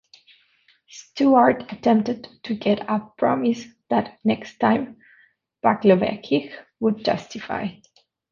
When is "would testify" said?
6.79-7.67